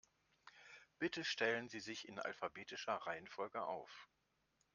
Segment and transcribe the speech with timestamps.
[0.97, 4.09] Bitte stellen Sie sich in alphabetischer Reihenfolge auf.